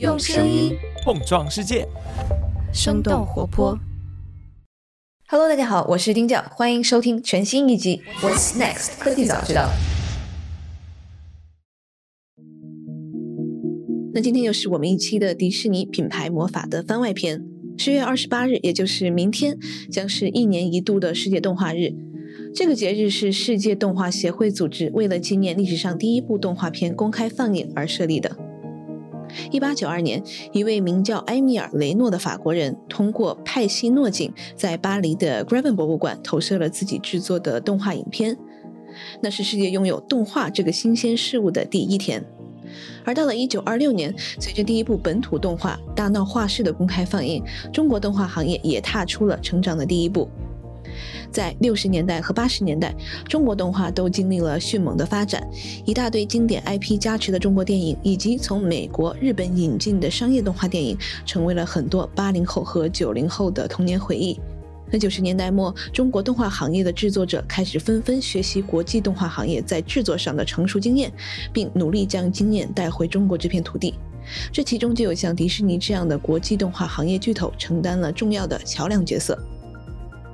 [0.00, 1.86] 用声音碰撞世界，
[2.72, 3.78] 生动活泼。
[5.28, 9.70] Hello，大家好，我是丁教，欢迎收听全新一集《What's Next 科技早知道》。
[14.12, 17.44] 那今天又是我们一期的迪士尼品牌魔法的番外篇。
[17.78, 19.56] 十月二十八日，也就是明天，
[19.92, 21.92] 将是一年一度的世界动画日。
[22.52, 28.36] 这个节日是世界动画协会组织为了纪念历史上第一部动画片公开放映而设立的。
[29.50, 30.22] 一八九二年，
[30.52, 38.36] 一位名叫埃米尔·雷诺的法国人，通过派西诺镜在巴黎的 Graven 博物馆投射了自己制作的动画影片。
[39.20, 42.24] 那是世界拥有动画这个新鲜事物的第一天。
[43.04, 47.42] 而到了一九二六年，随着第一部本土动画《大闹画室》的公开放映，
[47.72, 50.28] 中国动画行业也踏出了成长的第一步。
[51.34, 52.94] 在六十年代和八十年代，
[53.28, 55.44] 中国动画都经历了迅猛的发展，
[55.84, 64.38] 一大堆经典 IP 加持的中国电影，以及从美国、日本引进的商业动画电影，成为了很多八零后和九零后的童年回忆。
[64.92, 71.12] 那九十年代末，中国动画行业的制作者开始纷纷学习国际动画行业在制作上的成熟经验，
[71.52, 73.94] 并努力将经验带回中国这片土地。
[74.52, 79.36] 这其中就有像迪士尼这样的国际动画行业巨头承担了重要的桥梁角色。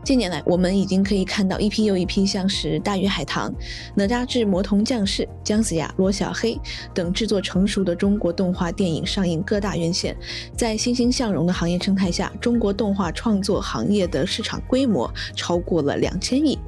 [0.03, 3.51] 近年来，我们已经可以看到一批又一批像是《大鱼海棠》
[3.95, 6.55] 《哪吒之魔童降世》《姜子牙》《罗小黑》
[6.95, 10.17] 等制作成熟的中国动画电影上映各大院线。
[10.57, 16.59] 在欣欣向荣的行业生态下，中国动画创作行业的市场规模超过了两千亿。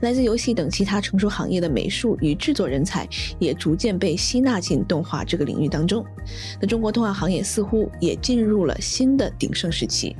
[0.00, 6.04] 来自游戏等其他成熟行业的美术与制作人才也逐渐被吸纳进动画这个领域当中。
[6.60, 10.16] 那中国动画行业似乎也进入了新的鼎盛时期。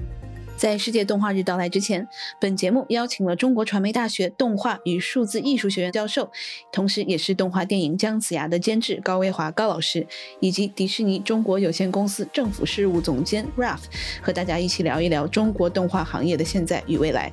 [0.65, 2.09] 在世界动画日到来之前，
[2.41, 6.31] 本节目邀请了中国传媒大学动画与数字艺术学院教授，
[6.73, 10.07] 同时也是动画电影《姜子牙》的监制高威华高老师，
[10.41, 13.83] 以及迪士尼中国有限公司政府事务总监 Ralph，
[14.23, 17.31] 和大家一起聊一聊中国动画行业的现在与未来。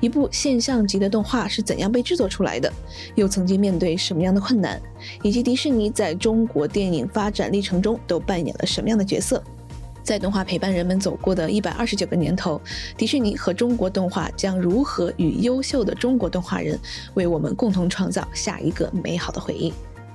[0.00, 2.72] 一部现象级的动画是怎样被制作出来的？
[3.16, 4.80] 又曾经面对什么样的困难？
[5.22, 9.44] 以及迪士尼在中国电影发展历程中都扮演了什么样的角色？
[10.02, 12.60] 在动画陪伴人们走过的一百二十九个年头，
[12.96, 16.78] 迪士尼和中国动画将如何与优秀的中国动画人
[17.14, 19.72] 为我们共同创造下一个美好的回忆？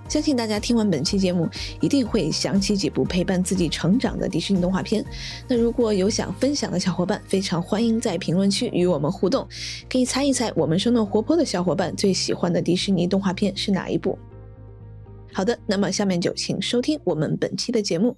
[0.07, 1.49] 相信大家听完本期节目，
[1.81, 5.03] 一定会想起几部陪伴自己成长的迪士尼动画片。
[5.47, 9.47] 那如果有想分享的小伙伴，非常欢迎在评论区与我们互动，
[9.89, 14.15] 可以猜一猜我们生动活泼的小伙伴最喜欢的迪士尼动画片是哪一部？
[15.33, 18.15] 好的，那么下面就请收听我们本期的节目。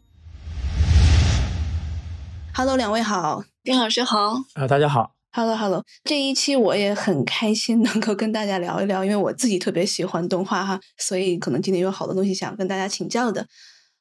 [2.57, 13.45] Hello，两位好，丁老师好，啊，大家好，Hello，Hello，这一期我也很开心能够跟大家聊一聊，因为我自己特别喜欢动画哈，所以可能今天有好多东西想跟大家请教的。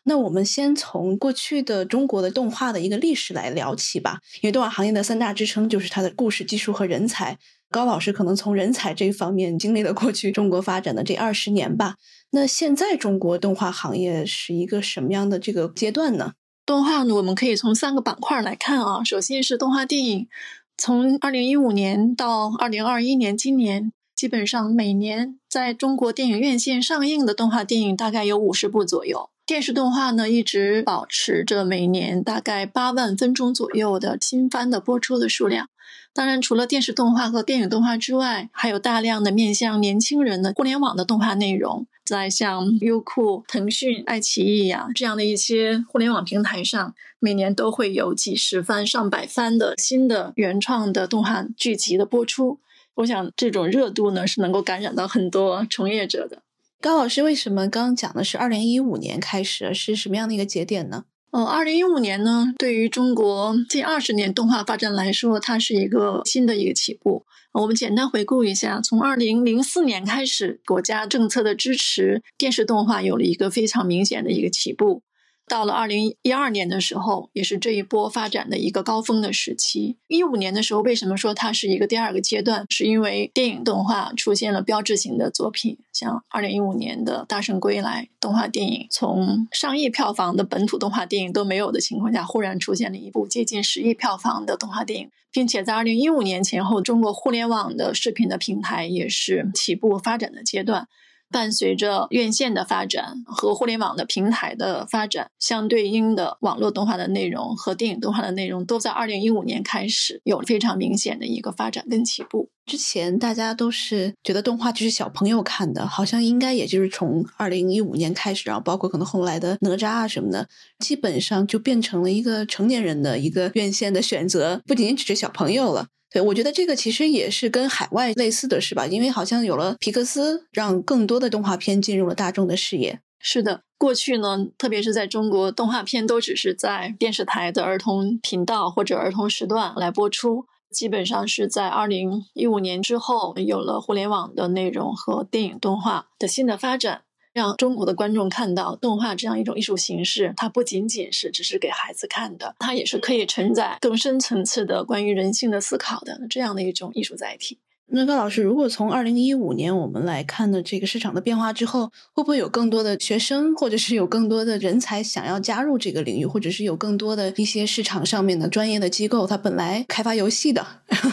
[0.05, 7.37] 那我们先从过去的中国的动画的一个历史来聊起吧，因为动画行业的三大支撑就是它的故事技术和人才。
[7.71, 11.97] 高老师可能从人才这一方面经历了过去中国发展的这二十年吧。
[12.31, 16.33] 那现在中国动画行业是一个什么样的这个阶段呢？
[16.67, 19.05] 动画呢，我们可以从三个板块来看啊。
[19.05, 20.29] 首先是动画电影，
[20.77, 29.31] 从二零一五年到二零二一年，今年基本上每年在中国电影院线上映的动画电影大概有五十部左右。
[29.47, 35.69] 电视动画呢，一直保持着每年大概八万分钟左右的新番的播出的数量。
[36.13, 52.61] 当然，除了电视动画和电影动画之外，还有大量的面向年轻人的互联网的动画内容，在像优酷、腾讯、爱奇艺呀这样的一些互联网平台上，每年都会有几十番、上百番的新的原创的动画剧集的播出。
[52.95, 56.43] 我想，这种热度呢，是能够感染到很多从业者的。
[56.81, 61.05] 高老师，为什么刚刚讲的是二零一五年开始，是什么样的一个节点呢？
[61.33, 67.27] 呃，二零一五年呢，对于中国近二十年动画发展来说，它是一个新的一个起步。
[67.61, 75.03] 我们简单回顾一下，从二零零四年开始，国家政策的支持，电视动画有了一个非常明显的一个起步。
[75.49, 79.97] 到了二零一二年的时候，也是这一波发展的一个高峰的时期。
[80.09, 82.67] 一五年的时候，为什么说它是一个第二个阶段？
[82.69, 100.89] 是因为电影动画出现了标志性的作品，像二零一五年的《大圣归来》动画电影，从上亿票房的本土动画电影都没有的情况下，忽然出现了一部接近十亿票房的动画电影，并且在二零一五年前后，中国互联网的视频的平台也是起步发展的阶段。
[101.31, 112.49] 伴随着院线的发展和互联网的平台的发展，相对应的网络动画的内容和电影动画的内容都在二零一五年开始有非常明显的一个发展跟起步。
[112.67, 120.49] 之前大家都是觉得动画就是小朋友看的，好像应该也就是从二零一五年开始，然后包括可能后来的哪吒啊什么的，
[120.81, 125.87] 基本上就变成了一个成年人的一个院线的选择，不仅仅只是小朋友了。
[126.17, 128.87] 对我觉得这个其实也是跟海外类似的是吧？
[128.87, 132.99] 因为好像有了皮克斯，让更多的动画片进入了大众的视野。
[133.19, 140.47] 是的，过去呢，特别是在中国，动画片都只是在电视台的儿童频道或者儿童时段来播出。
[140.71, 147.03] 基本上是在二零一五年之后，有了互联网的内容和电影动画的新的发展，
[147.37, 157.59] 让中国的观众看到动画这样一种艺术形式，它不仅仅是只是给孩子看的，它也是可以承载更深层次的关于人性的思考的这样的一种艺术载体。
[157.89, 170.67] 那高老师，如果从二零一五年我们来看的这个市场的变化之后，会不会有更多的学生，或者是有更多的人才想要加入这个领域，或者是有更多的一些市场上面的专业的机构，他本来开发游戏的，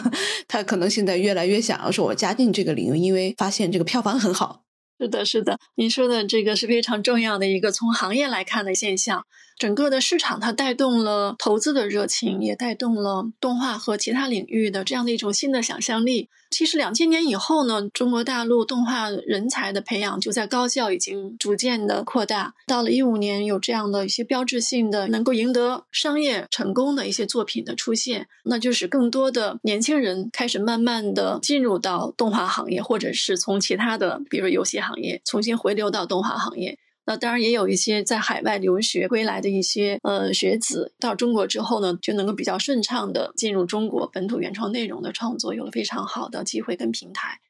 [0.48, 4.62] 他可能现在越来越想要说，我加进这个领域，因为发现这个票房很好。
[5.00, 9.26] 是的，是的，您说的这个是非常重要的一个从行业来看的现象。
[9.58, 16.28] 整个的市场它带动了投资的热情，也带动了动画和其他领域的这样的一种新的想象力。
[16.50, 22.54] 其实两千年以后呢，中国大陆动画人才的培养就在高校已经逐渐的扩大。
[22.66, 36.78] 到了一五年，有这样的一些标志性的、能够赢得商业成功的一些作品的出现，那就是更多的年轻人开始慢慢的进入到动画行业，或者是从其他的，比如游戏行业重新回流到动画行业。
[37.06, 47.40] 那当然也有一些在海外留学归来的一些呃学子，到中国之后呢，就能够比较顺畅的进入中国本土原创内容的创作，有了非常好的机会跟平台。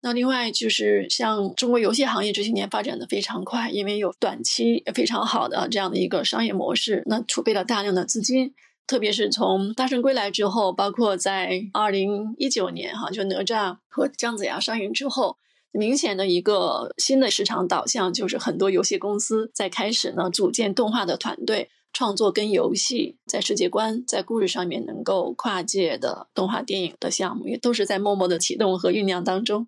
[0.00, 8.52] 那另外就是像中国游戏行业这些年发展的非常快，因为有短期非常好的这样的一个商业模式，那储备了大量的资金，
[8.86, 15.36] 特别是从大圣归来之后，包括在二零一九年哈，就哪吒和姜子牙上映之后。
[15.76, 29.66] 明显的一个新的市场导向，就是很多游戏公司在开始呢组建动画的团队，创作跟游戏在世界观、在故事上面能够跨界的动画电影的项目，也都是在默默的启动和酝酿当中。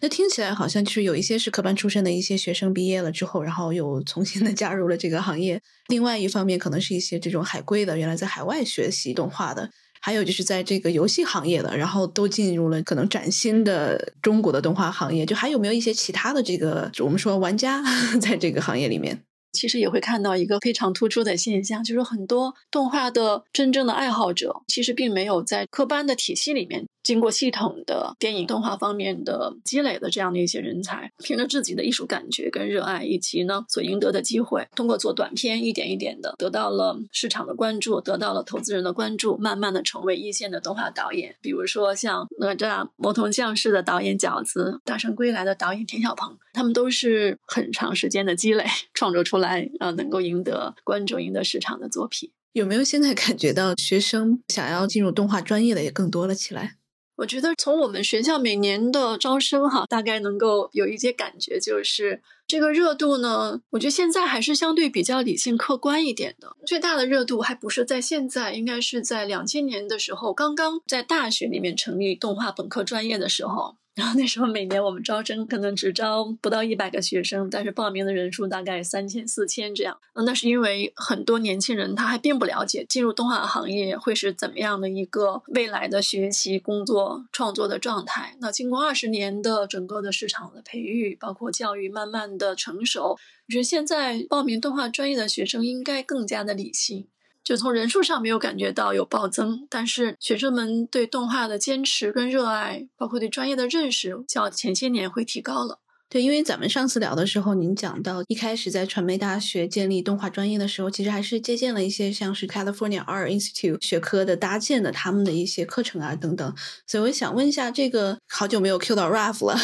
[0.00, 5.58] 那听起来好像就是有一些是科班出身的一些学生毕业了之后，然后又重新的加入了这个行业；
[5.88, 9.68] 另外一方面，可能是一些这种海归的，原来在海外学习动画的。
[10.08, 15.26] 还有就是在这个游戏行业的，然后都进入了可能崭新的中国的动画行业。
[15.26, 17.84] 就还有没有一些其他的这个我们说玩家
[18.18, 19.20] 在这个行业里面？
[19.52, 26.86] 其实也会看到一个非常突出的现象，就是很多动画的真正的爱好者，其实并没有在科班的体系里面。
[27.08, 41.34] 经过系统的电影动画方面的积累的这样的一些人才，凭着自己的艺术感觉跟热爱，以及呢所赢得的机会，通过做短片，一点一点的得到了市场的关注，得到了投资人的关注，慢慢的成为一线的动画导演。
[41.40, 52.30] 比如说像哪吒魔童降世的导演饺子，大圣归来的导演田小鹏，他们都是很长时间的积累创作出来，呃，能够赢得观众、赢得市场的作品。
[52.52, 56.74] 有没有现在感觉到学生想要进入动画专业的也更多了起来？
[57.18, 66.56] 我觉得从我们学校每年的招生哈，大概能够有一些感觉，就是这个热度呢，我觉得现在还是相对比较理性客观一点的。
[66.64, 73.74] 最大的热度还不是在现在，应该是在两千年的时候，刚刚在大学里面成立动画本科专业的时候。
[73.98, 79.98] 然后那时候每年我们招生可能只招不到一百个学生，但是报名的人数大概三千四千这样。
[80.14, 88.36] 那是因为很多年轻人他还并不了解进入动画行业会是怎么样的一个未来的学习、工作、创作的状态。
[88.40, 97.08] 那经过二十年的整个的市场的培育，包括教育慢慢的成熟，我觉得现在报名动画专业的学生应该更加的理性。
[97.42, 105.78] 就从人数上没有感觉到有暴增，但是学生们对动画的坚持跟热爱，包括对专业的认识，较前些年会提高了。
[106.10, 116.54] 对，因为咱们上次聊的时候，您讲到一开始在传媒大学建立动画专业的时候，其实还是借鉴了一些像是 California Art Institute 学科的搭建的他们的一些课程啊等等。
[116.86, 119.54] 所以我想问一下，这个好久没有 Q 到 Ralph 了，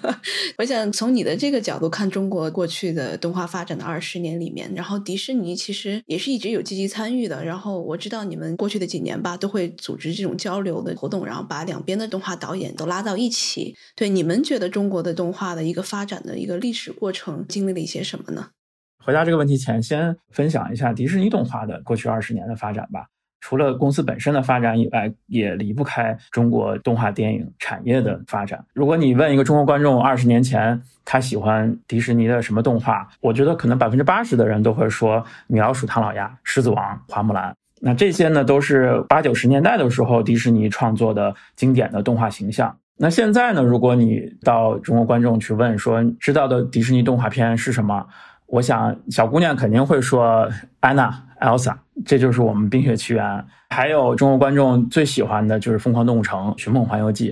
[0.58, 7.42] 我想从你的这个角度看中国过去的动画发展的二十年里面，然后迪士尼其实也是一直有积极参与的。
[7.42, 13.74] 然后我知道你们过去的几年吧，都会组织这种交流的活动，然后把两边的动画导演都拉到一起。
[13.94, 18.50] 对，你们觉得中国的动画的一个发展的一个历史过程经历了一些什么呢？
[19.02, 23.06] 回答这个问题前，先分享一下迪士尼动画的过去二十年的发展吧。
[23.40, 28.64] 除了公司本身的发展以外，也离不开中国动画电影产业的发展。
[28.72, 37.52] 如果你问一个中国观众二十年前他喜欢迪士尼的什么动画，我觉得可能百分之八十的人都会说《米老鼠、唐老鸭》《狮子王》《花木兰》。
[37.80, 42.76] 那这些呢，都是八九十年代的时候迪士尼创作的经典的动画形象。
[42.98, 48.06] 那现在呢，如果你到中国观众去问说知道的迪士尼动画片是什么，
[48.46, 50.48] 我想小姑娘肯定会说
[50.80, 51.76] 安娜、Elsa。
[52.04, 53.24] 这就是我们《冰雪奇缘》，
[53.70, 57.30] 还有中国观众最喜欢的就是《疯狂动物城》《寻梦环游记》，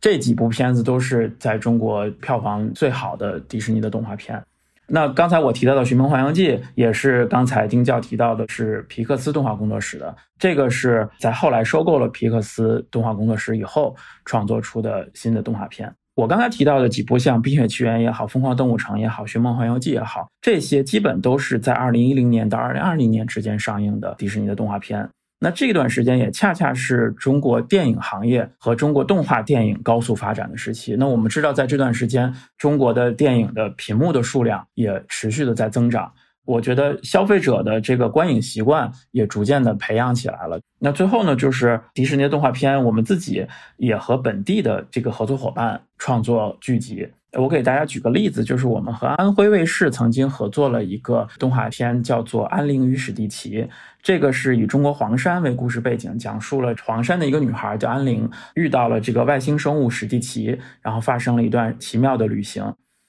[0.00, 4.40] 这几部片子都是在中国票房最好的迪士尼的动画片。
[4.86, 10.14] 那刚才我提到的《寻梦环游记》也是刚才丁教提到的，是皮克斯动画工作室的。
[10.38, 15.92] 这个是在后来收购了皮克斯动画工作室以后创作出的新的动画片。
[16.14, 25.08] 我刚才提到的几部像《冰雪奇缘》也好，《疯狂动物城》也好，《寻梦环游记》也好，这些基本都是在二零一零年到二零二零年之间上映的迪士尼的动画片。
[25.44, 30.96] 那这段时间也恰恰是中国电影行业和中国动画电影高速发展的时期。
[30.98, 36.10] 那我们知道，在这段时间，中国的电影的屏幕的数量也持续的在增长。
[36.46, 40.58] 我觉得消费者的这个观影习惯也逐渐的培养起来了。
[40.78, 43.46] 那最后呢，就是迪士尼动画片，我们自己
[43.76, 47.06] 也和本地的这个合作伙伴创作剧集。
[47.36, 53.62] 我给大家举个例子，就是我们和安徽卫视曾经合作了一个动画片，叫做《安陵与史蒂奇》。
[54.02, 62.62] 这个是以中国黄山为故事背景，讲述了黄山的一个女孩叫安陵，遇到了这个外星生物史蒂奇，然后发生了一段奇妙的旅行。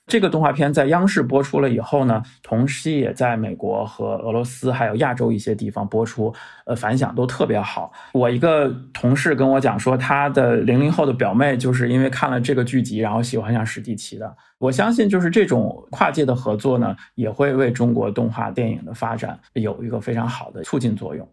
[0.06, 6.32] 这个动画片在央视播出了以后呢，同时也在美国和俄罗斯还有亚洲一些地方播出，
[6.64, 7.92] 呃，反响都特别好。
[8.12, 14.32] 我一个同事跟我讲说，他的零零后的表妹就是因为看了这个剧集，然后喜欢上史蒂奇的。
[14.58, 21.28] 我相信，就是这种跨界的合作呢，也会为中国动画电影的发展有一个非常好的促进作用。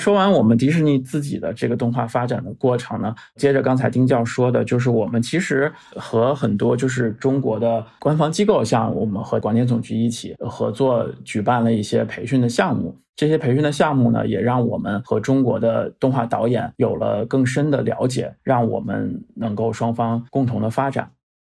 [0.00, 12.98] 说完我们迪士尼自己的这个动画发展的过程呢，接着刚才丁教授说的，就是我们其实和很多就是中国的官方机构，像我们和广电总局一起合作举办了一些培训的项目。
[13.14, 21.10] 这些培训的项目呢，也让我们和中国的动画导演有了更深的了解，让我们能够双方共同的发展。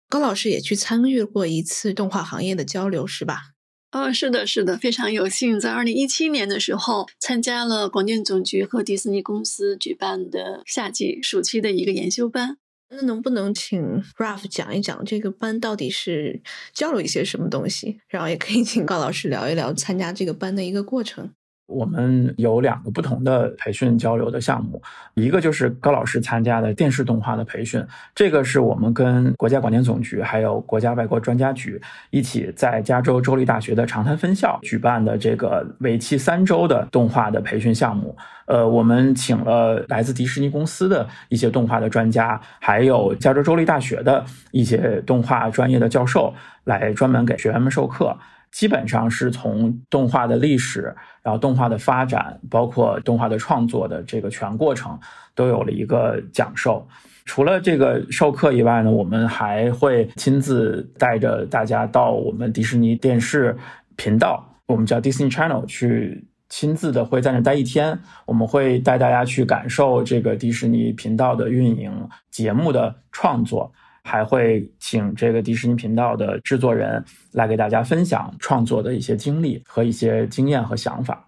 [0.07, 3.56] 高老师也去参与过一次动画行业的交流，是吧？
[3.97, 12.57] 啊，是的，是的，非常有幸在二零一七年的时候参加了广电总局和迪士尼公司举办的夏季暑期的一个研修班。
[12.89, 16.39] 那能不能请 Ralph 讲一讲这个班到底是
[16.73, 17.99] 教了一些什么东西？
[18.07, 21.31] 然后也可以请高老师聊一聊参加这个班的一个过程。
[21.67, 24.81] 我们有两个不同的培训交流的项目，
[25.13, 38.15] 一个就是高老师参加的电视动画的培训，这个是我们跟国家广电总局还有国家外国专家局一起在加州州立大学的长滩分校举办的这个为期三周的动画的培训项目。
[38.45, 46.33] 呃，我们请了来自迪士尼公司的一些动画的专家，还有加州州立大学的一些动画专业的教授
[46.63, 48.17] 来专门给学员们授课。
[48.51, 54.99] 基本上是从动画的历史，然后动画的发展，包括动画的创作的这个全过程，
[55.35, 56.87] 都有了一个讲授。
[57.25, 63.55] 除了这个授课以外呢，我们还会亲自带着大家到我们迪士尼电视
[63.97, 67.99] 频道，我们叫 Disney Channel，去亲自的会在那待一天。
[68.25, 71.91] 我们会带大家去感受这个迪士尼频道的运营、
[72.31, 73.73] 节目的创作。
[74.07, 81.26] 还会请这个迪士尼频道的制作人来给大家分享创作的一些经历和一些经验和想法。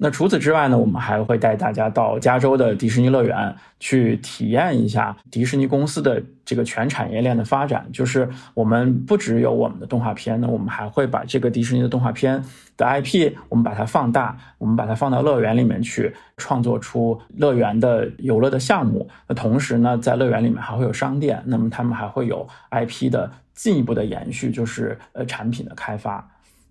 [0.00, 7.84] 那除此之外呢，我们还会带大家到加州的迪士尼乐园去体验一下迪士尼公司的这个全产业链的发展。
[7.92, 12.40] 就是我们不只有我们的动画片，那我们还会把这个迪士尼的动画片
[12.76, 19.10] 的 IP，我们把它放大，我们把它放到乐园里面去，创作出乐园的游乐的项目。
[19.26, 26.24] 那同时呢，在乐园里面还会有商店，那么他们还会有 IP 的进一步的延续，就是呃产品的开发。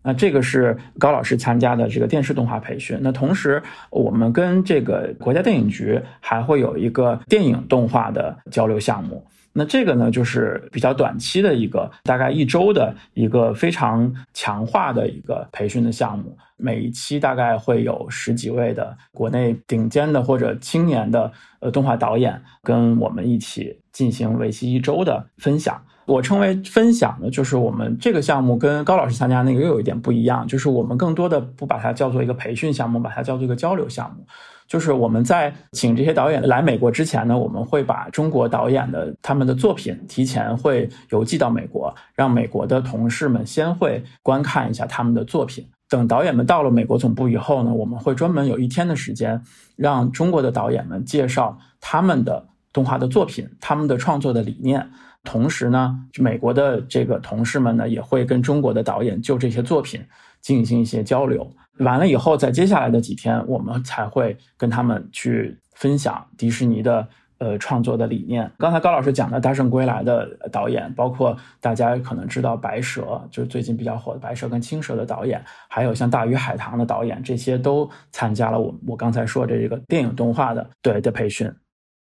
[0.08, 2.98] 那这个是高老师参加的这个电视动画培训。
[3.02, 9.22] 那同时，我们跟这个国家电影局还会有一个电影动画的交流项目。
[9.60, 16.38] 那这个呢，就是比较短期的一个，大概一周的一个非常强化的一个培训的项目。
[16.58, 25.82] 每一期大概会有十几位的国内顶尖的或者青年的呃动画导演跟我们一起进行为期一周的分享。
[26.06, 34.24] 我称为分享呢，就是我们这个项目跟高老师参加那个又有一点不一样，就是我们更多的不把它叫做一个培训项目，把它叫做一个交流项目。
[34.68, 45.66] 就是我们在请这些导演来美国之前呢，我们会把中国导演的他们的作品提前会邮寄到美国，让美国的同事们先会观看一下他们的作品。
[45.90, 49.42] 等导演们到了美国总部以后呢，我们会专门有一天的时间，
[49.78, 54.86] 让中国的导演们介绍他们的动画的作品，他们的创作的理念。
[55.24, 60.02] 同时呢，美国的这个同事们呢，也会跟中国的导演就这些作品
[60.41, 61.50] 进行一些交流。
[61.79, 68.51] 完了以后，在接下来的几天，我们才会跟他们去分享迪士尼的呃创作的理念。
[68.58, 75.39] 刚才高老师讲的《大圣归来》的导演，包括大家可能知道《白蛇》，就是最近比较火的《白蛇》跟《青蛇》的导演，
[75.70, 81.48] 还有像《大鱼海棠》的导演，这些都参加了我我刚才说的这个电影动画的对的培训。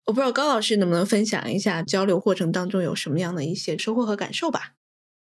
[0.06, 4.74] 我不知道高老师能不能分享一下交流过程当中有什么样的一些收获和感受吧？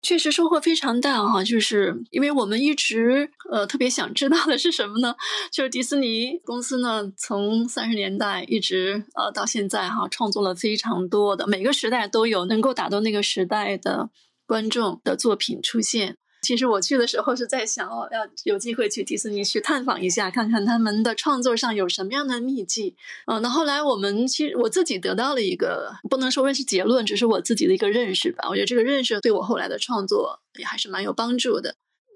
[0.01, 5.15] 确实收获非常大哈，就是因为我们一直呃特别想知道的是什么呢？
[5.51, 14.09] 就是迪士尼公司呢，从三十年代一直呃到现在哈，创作了非常多的每个时代都有能够打动那个时代的
[14.47, 16.17] 观众的作品出现。
[16.41, 22.95] 其实我去的时候是在想哦，要有机会去迪士尼去探访一下，看看他们的创作上有什么样的秘籍。
[23.27, 28.49] 嗯，那后来我们其实我自己得到了一个不能说是结论，只是我自己的一个认识吧。
[28.49, 31.75] 我觉得这个认识对我后来的创作也还是蛮有帮助的。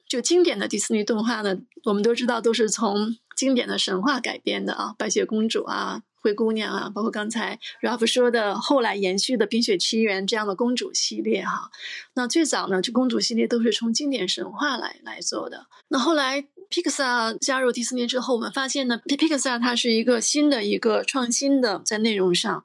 [0.09, 6.03] 就经典的迪士尼动画呢，我们都知道都是从经典的神话改编的啊，白雪公主啊。
[6.23, 11.71] 灰姑娘啊，包括刚才 Ralph 说的，后来延续的《冰雪奇缘》这样的公主系列哈。
[12.15, 15.67] 那最早呢，这公主系列都是从经典神话来来做的。
[15.89, 22.65] 那后来 Pixar 加入迪士尼之后，我们发现呢，Pixar 它是一个新的一个创新的在内容上。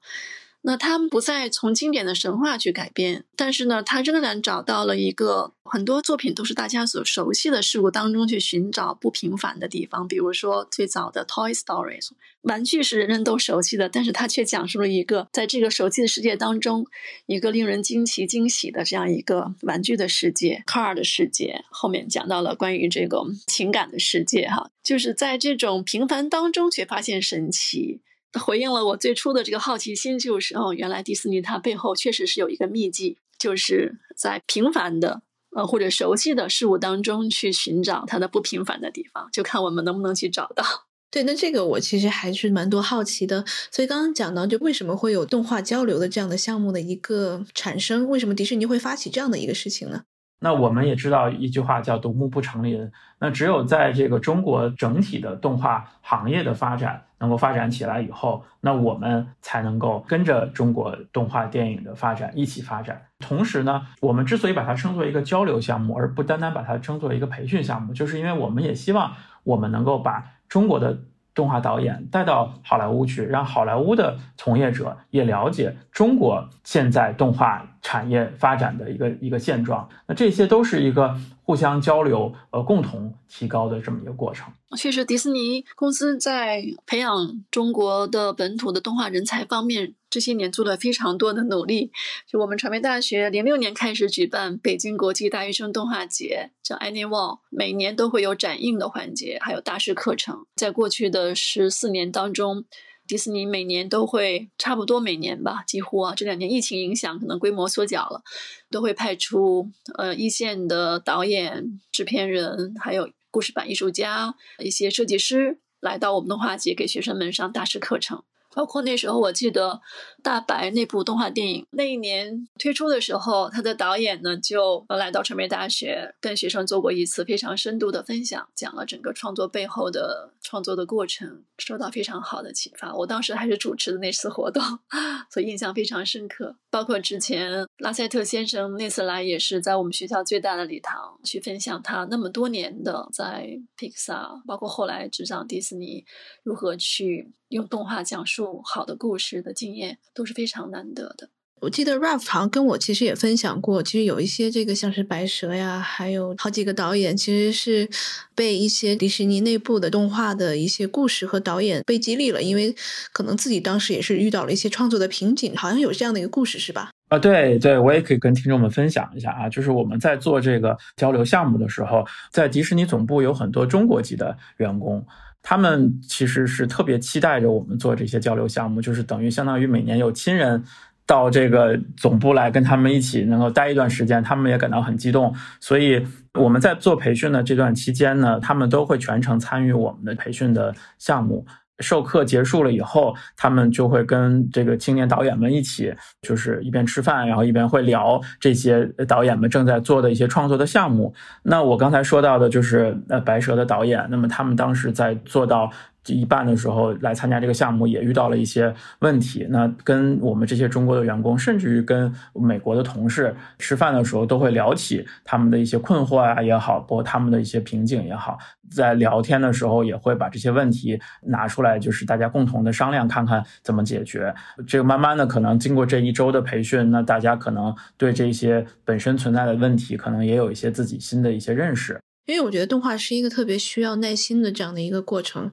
[0.64, 10.08] 那他们不再从经典的神话去改编，但是呢，他仍然找到了一个很多作品都是大家所熟悉的事物当中去寻找不平凡的地方。
[10.08, 12.00] 比如说最早的 Toy Story，
[12.42, 16.86] 玩具是人人都熟悉的，但是他却讲述了一个在这个熟悉的世界当中，
[17.28, 21.64] 一个令人惊奇惊喜的这样一个玩具的世界，Car 的世界。
[21.70, 28.02] 后面讲到了关于这个情感的世界，哈，就是在这种平凡当中却发现神奇。
[28.38, 35.22] 回应了我最初的这个好奇心，就是哦，原来迪士尼它背后确实是有一个秘籍，就是在平凡的
[35.56, 40.64] 呃或者熟悉的事物当中去寻找它的不平凡的地方，就看我们能不能去找到。
[41.10, 43.44] 对，那这个我其实还是蛮多好奇的。
[43.72, 48.08] 所以刚刚讲到，就为什么会有动画交流的这样的项目的一个产生？
[48.10, 50.04] 为什么迪士尼会发起这样的一个事情呢？
[50.40, 52.92] 那我们也知道一句话叫“独木不成林”。
[53.20, 63.02] 那只有在这个中国整体的动画行业的发展能够发展起来以后，那我们才能够跟着中国动画电影的发展一起发展。
[63.20, 70.98] 同时呢，我们之所以把它称作一个交流项目，而不单单把它称作一个培训项目，就是因为我们也希望我们能够把中国的。
[71.38, 79.88] 动画导演带到好莱坞去，让好莱坞的从业者也了解中国现在动画产业发展的一个一个现状。
[80.08, 81.16] 那这些都是一个
[81.48, 84.52] 互相交流、呃，共同提高的这么一个过程。
[84.76, 89.96] 确实，迪士尼公司在培养中国的本土的动画人才方面。
[90.10, 91.92] 这些年做了非常多的努力，
[92.30, 100.46] 就我们传媒大学零六年开始举办北京国际大学生动画节，叫 Annual，每年都会有展映的环节，还有大师课程。
[100.56, 102.66] 在过去的十四年当中，
[103.08, 108.22] 迪士尼每年都会差不多每年吧，几乎啊这两年疫情影响可能规模缩小了，
[108.70, 118.24] 都会派出呃一线的导演、制片人，还有故事版艺术家、一些设计师来到我们的画集，给学生们上大师课程。
[118.54, 119.82] 包括那时候，我记得
[120.28, 132.94] 大白那部动画电影那一年推出的时候，他的导演呢就来到传媒大学，跟学生做过一次非常深度的分享，讲了整个创作背后的创作的过程，受到非常好的启发。
[132.94, 134.62] 我当时还是主持的那次活动，
[135.32, 136.58] 所以印象非常深刻。
[136.70, 146.04] 包括之前拉塞特先生那次来，也是在我们学校最大的礼堂去分享他那么多年的在 Pixar，包括后来执掌迪士尼
[146.44, 147.32] 如何去。
[147.50, 151.30] 用动画讲述好的故事的经验都是非常难得的。
[151.60, 157.90] 我记得 Ralph 好像跟我其实也分享过，其实有一些这个像是白蛇呀，还有好几个导演其实是
[158.36, 162.76] 被一些迪士尼内部的动画的一些故事和导演被激励了，因为
[163.12, 166.92] 可能自己当时也是遇到了一些创作的瓶颈，好像有这样的一个故事是吧？
[167.10, 175.04] 啊，对对，我也可以跟听众们分享一下啊，就是我们在做这个交流项目的时候，在迪士尼总部有很多中国籍的员工。
[175.50, 180.62] 他们其实是特别期待着我们做这些交流项目，就是等于相当于每年有亲人
[181.06, 185.34] 到这个总部来跟他们一起能够待一段时间，他们也感到很激动。
[185.62, 191.46] 所以我们在做培训的这段期间呢，他们都会全程参与我们的培训的项目。
[191.80, 201.14] 授课结束了以后，他们就会跟这个青年导演们一起，就是一边吃饭，然后一边会聊这些导演们正在做的一些创作的项目。
[201.44, 205.72] 那我刚才说到的就是呃白蛇的导演，那么他们当时在做到。
[206.14, 209.46] 一半的时候来参加这个项目，也遇到了一些问题。
[209.50, 218.38] 那跟我们这些中国的员工，甚至于跟美国的同事吃饭的时候，都会聊起他们的一些困惑啊也好，包括他们的一些瓶颈也好。
[218.70, 224.34] 在聊天的时候，也会把这些问题拿出来，就是大家共同的商量，看看怎么解决。
[224.68, 231.98] 这个慢慢的，可能经过这一周的培训，那大家可能对这些本身存在的问题，可能也有一些自己新的一些认识。
[232.26, 235.50] 因为我觉得动画是一个特别需要耐心的这样的一个过程。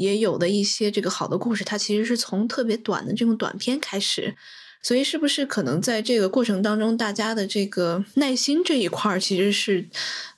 [0.00, 4.34] 也有的一些这个好的故事，它其实是从特别短的这种短片开始，
[4.82, 9.88] 所以是不是可能在这个过程当中，大家的这个耐心这一块儿，其实是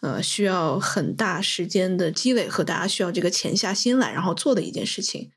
[0.01, 5.31] 呃需要很大时间的积累和大家需要这个潜下心来然后做的一件事情。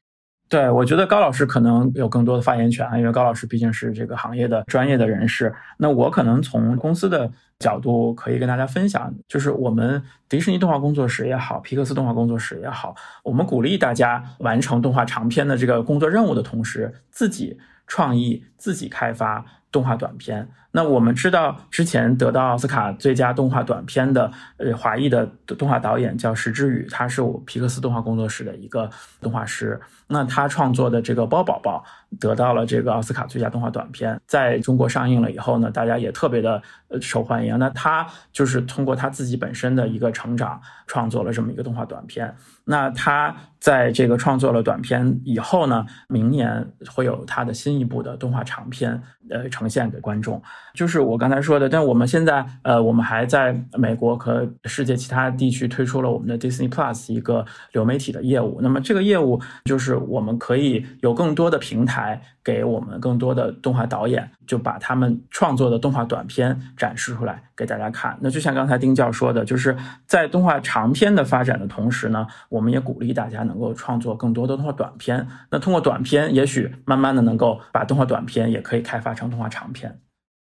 [0.47, 5.53] 对，我觉得高老师可能有更多的发言权，因为高老师毕竟是这个行业的专业的人士。
[5.77, 20.47] 那我可能从公司的角度可以跟大家分享，就是我们迪士尼动画工作室也好，皮克斯动画工作室也好，我们鼓励大家完成动画长片的这个工作任务的同时，自己创意、自己开发动画短片。
[20.75, 25.25] 那我们知道，之前得到奥斯卡最佳动画短片的呃华裔的
[25.57, 28.89] 动画导演叫石之宇，他是我皮克斯动画工作室的一个
[29.21, 29.79] 动画师。
[30.07, 31.83] 那他创作的这个包宝宝
[32.19, 36.61] 得到了这个奥斯卡最佳动画短片，在中国上映了以后呢，大家也特别的
[36.99, 37.57] 受欢迎。
[37.57, 42.35] 那他就是通过他自己本身的一个成长，创作了这么一个动画短片。
[42.65, 50.41] 那他在这个创作了短片以后呢，明年会有他的新一部的动画长片，呃，呈现给观众。
[50.75, 58.59] 就是我刚才说的，但我们现在，呃，我们还在美国和世界其他地区推出了我们的 Disney Plus 一个流媒体的业务。
[58.61, 68.17] 那么这个业务就是我们可以有更多的平台给我们更多的动画导演，就把他们创作的动画短片展示出来给大家看。
[68.21, 75.25] 那就像刚才丁教授说的，就是在动画长片的发展的同时呢，我们也鼓励大家能够创作更多的动画短片。
[75.49, 79.99] 那通过短片，也许慢慢的能够把动画短片也可以开发成动画长片。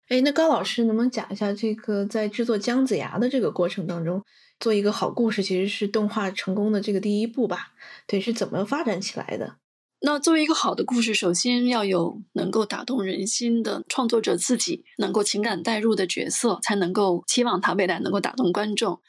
[0.09, 4.23] 哎，那高老师能不能讲一下这个在制作姜子牙的这个过程当中，
[4.59, 7.73] 做一个好故事其实是动画成功的这个第一步吧？
[8.07, 9.57] 对，是怎么发展起来的？
[10.01, 18.99] 那作为一个好的故事，首先要有能够打动人心的创作者自己，能够情感带入的角色，才能够期望他未来能够打动观众。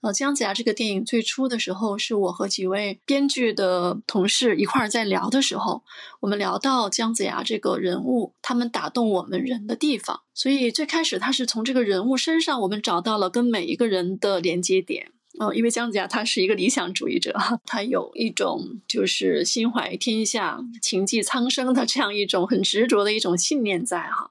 [0.00, 5.82] 呃，姜子牙这个电影最初的时候，是我和几位编剧的同事一块儿在聊的时候，
[6.20, 10.20] 我们聊到姜子牙这个人物，他们打动我们人的地方。
[10.32, 15.10] 所以最开始他是从这个人物身上，我们找到了跟每一个人的连接点。
[15.40, 24.30] 呃，因为姜子牙他是一个理想主义者，他有一种就是心怀天下、情系苍生的这样一种很执着的一种信念在哈。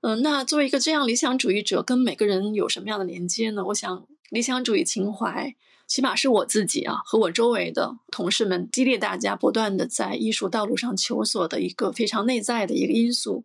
[0.00, 3.64] 嗯，那作为一个这样理想主义者，跟每个人有什么样的连接呢？
[3.66, 4.04] 我想。
[4.30, 5.54] 理想主义情怀，
[5.88, 13.44] 起码是我自己啊，和我周围的同事们激励大家不断的在艺术道路上求索的一个非常内在的一个因素。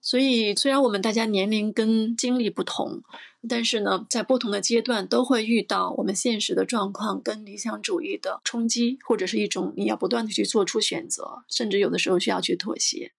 [0.00, 3.02] 所以，虽然我们大家年龄跟经历不同，
[3.48, 13.12] 但是呢，在不同的阶段都会遇到我们现实的状况跟理想主义的冲击，或者是一种你要不断的去做出选择，甚至有的时候需要去妥协。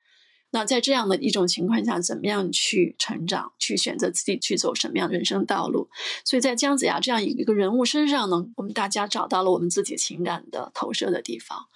[0.53, 5.89] 那在这样的一种情况下，怎么样去成长，去选择自己去走什么样的人生道路？
[6.25, 11.67] 所以在姜子牙这样一个人物身上呢，我们大家找到了我们自己情感的投射的地方。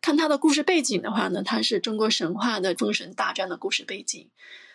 [0.00, 4.28] 看他的故事背景的话呢，他是中国神话的封神大战的故事背景，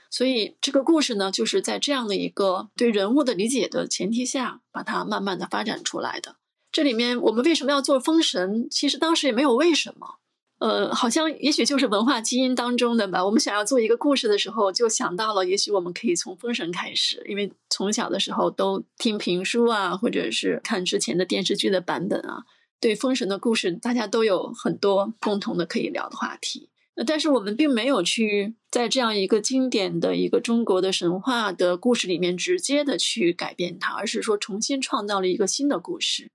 [0.10, 6.36] 所以这个故事呢，就是在这样的一个对人物的理解的前提下，把它慢慢的发展出来的。
[6.72, 8.68] 这里面我们为什么要做封神？
[8.70, 10.20] 其实当时也没有为什么。
[10.60, 13.24] 呃，好像也许就是文化基因当中的吧。
[13.24, 22.44] 我们想要做一个故事的时候，就想到了，也许我们可以从封神开始，因为从小的时候都听评书啊，或者是看之前的电视剧的版本啊，
[22.80, 26.70] 对封神的故事，大家都有很多共同的可以聊的话题。
[27.06, 36.32] 但是我们并没有去在这样一个经典的一个中国的神话的故事里面直接的去改变它，而是说重新创造了一个新的故事，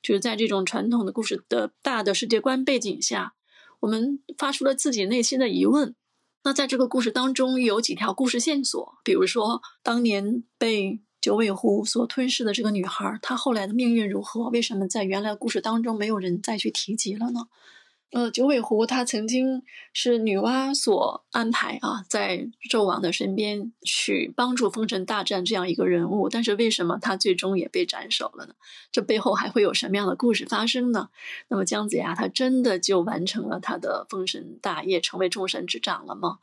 [0.00, 3.34] 就是在这种传统的故事的大的世界观背景下。
[3.80, 5.94] 我们发出了自己内心的疑问。
[6.44, 14.48] 那在这个故事当中，有几条故事线索，比如说当年被九尾狐所吞噬的这个女孩，她后来的命运如何？
[14.50, 17.40] 为什么在原来的故事当中没有人再去提及了呢？
[18.10, 28.54] 呃，九尾狐它曾经是女娲所安排啊，在纣王的身边去帮助封神大战这样一个人物，但是为什么他最终也被斩首了呢？
[28.90, 31.10] 这背后还会有什么样的故事发生呢？
[31.48, 36.38] 那么姜子牙他真的就完成了他的封神大业，成为众神之长了吗？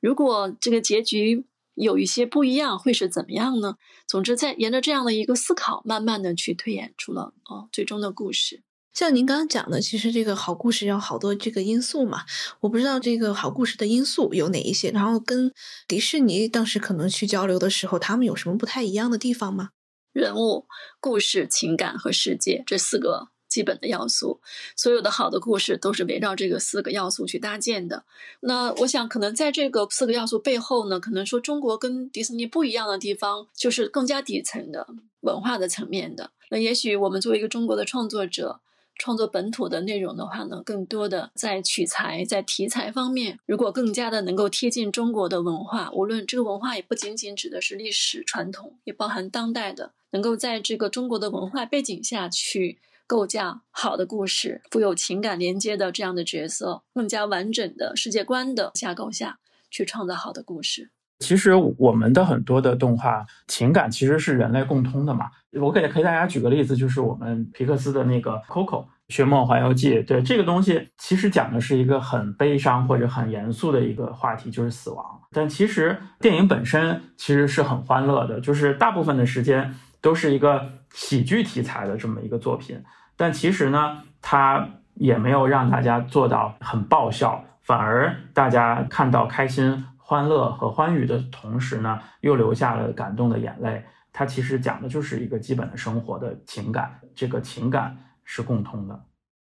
[0.00, 3.76] 如果这个结局有一些不一样，会是怎么样呢？
[4.08, 8.64] 总之，在沿着这样的一个思考，慢慢的去推演出了哦最终的故事。
[8.94, 12.24] 像您刚刚讲的，其实这个好故事要好多这个因素嘛，
[12.60, 15.52] 我不知道这个好故事的因素有哪一些，然后跟
[15.88, 19.70] 迪士尼当时可能去交流的时候，他们有什么不太一样的地方吗？
[20.12, 20.66] 人物、
[21.00, 24.40] 故事、情感和世界这四个基本的要素，
[24.76, 28.04] 所有的好的故事都是围绕这个四个要素去搭建的。
[28.42, 34.86] 那我想，可能在这个四个要素背后呢，可能说中国跟迪士尼不一样的地方，就是更加底层的
[35.22, 36.30] 文化的层面的。
[36.50, 38.60] 那也许我们作为一个中国的创作者。
[38.96, 60.90] 创作本土的内容的话呢，更多的在取材、在题材方面，如果更加的能够贴近中国的文化，无论这个文化也不仅仅指的是历史传统，也包含当代的，能够在这个中国的文化背景下去构架好的故事，富有情感连接的这样的角色，更加完整的世界观的架构下去创造好的故事。
[61.20, 65.30] 其实我们的很多的动画情感其实是人类共通的嘛。
[65.52, 69.94] 我给可以大家举个例子，就是我们皮克斯的那个《Coco》《寻梦环游记》。
[70.04, 75.04] 对这个东西，其实讲的是一个很悲伤或者很严肃的一个话题，就是死亡。
[75.30, 82.82] 但其实电影本身其实是很欢乐的，就是大部分的时间都是一个喜剧题材的这么一个作品。
[83.16, 89.86] 但其实呢，它也没有让大家做到很爆笑，反而大家看到开心。
[90.06, 93.82] 欢乐和欢愉的同时呢，又流下了感动的眼泪。
[94.12, 99.00] 它其实讲的就是一个基本的生活的情感，这个情感是共通的。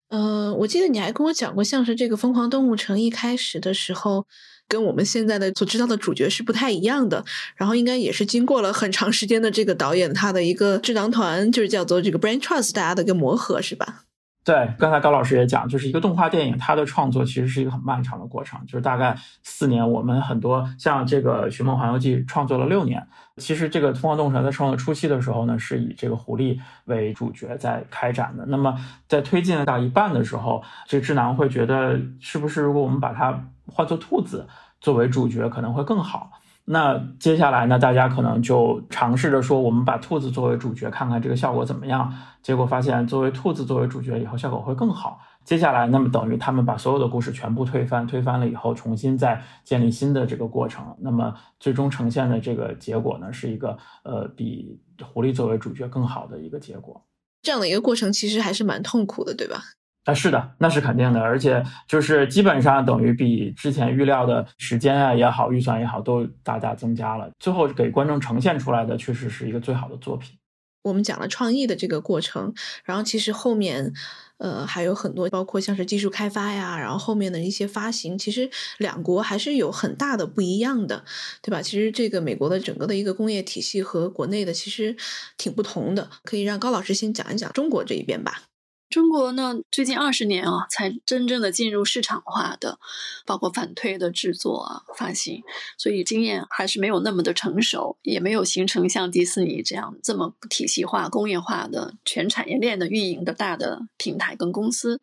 [0.10, 4.26] 呃，我记得你还跟我讲过，像是这个《疯狂动物城》一开始的时候，
[4.68, 7.24] 跟我们现在的所知道的主角是不太一样的。
[7.56, 14.06] 然后应该也是经过了很长时间的这个导演他的一个智囊团，就是叫做这个 Brain Trust，大家的一个磨合，是吧？
[14.48, 19.92] 对，刚才高老师也讲，就是一个动画电影，它的创作其实是一个很漫长的过程，就是大概四年。
[19.92, 23.06] 我们很多像这个《寻梦环游记》创作了六年。
[23.36, 28.46] 其实这个《疯狂动物城》在创作初期的时候呢，是以这个狐狸为主角在开展的。
[28.48, 28.74] 那么
[29.10, 34.48] 在推进到一半的时候，这个智囊会觉得，是不是如果我们把它换作兔子
[34.80, 36.32] 作为主角，可能会更好？
[36.70, 37.80] 那接下来呢？
[37.80, 42.14] 大家可能就尝试着说，我们把兔子作为主角，看看这个效果怎么样。
[42.44, 45.18] 结果发现，作为兔子作为主角以后，效果会更好。
[45.46, 50.94] 接下来，那么等于他们把所有的故事全部推翻，推翻了以后，重新再建立新的这个过程。
[51.00, 57.02] 那么最终呈现的这个结果呢，是一个呃比狐狸作为主角更好的一个结果。
[57.44, 59.64] 这样的一个过程其实还是蛮痛苦的，对吧？
[60.08, 67.30] 啊，是的，那是肯定的，而且就是基本上等于比之前预料的时间啊也好，预算也好，都大大增加了。
[67.40, 70.38] 最后给观众呈现出来的，确实是一个最好的作品。
[70.84, 72.54] 我们讲了创意的这个过程，
[72.86, 73.92] 然后其实后面，
[74.38, 81.04] 呃，还有很多，包括像是技术开发呀，然后后面的一些发行，其实两国还是有很大的不一样的，
[81.42, 81.62] 对吧？
[81.62, 84.96] 其实这个美国的整个的一个工业体系和国内的其实
[85.38, 86.10] 挺不同的。
[86.24, 88.44] 可以让高老师先讲一讲中国这一边吧。
[88.90, 92.80] 中国呢，最近二十年啊，才真正的进入市场化的，
[93.26, 95.44] 包括反推的制作啊、发行，
[95.78, 105.02] 所以经验还是没有那么的成熟，也没有形成像迪士尼这样这么体系化、工业化的全产业链的运营的大的平台跟公司。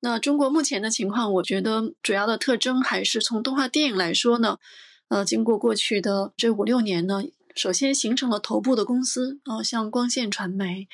[0.00, 4.58] 那中国目前的情况，我觉得主要的特征还是从动画电影来说呢，
[5.08, 7.22] 呃，经过过去的这五六年呢，
[7.54, 10.86] 首先形成了头部的公司啊，像光线传媒。